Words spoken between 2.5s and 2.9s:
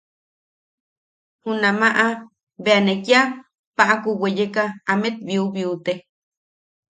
bea